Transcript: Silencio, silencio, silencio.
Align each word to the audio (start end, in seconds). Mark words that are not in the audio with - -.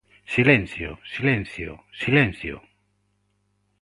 Silencio, 0.35 0.89
silencio, 1.15 1.71
silencio. 2.01 2.55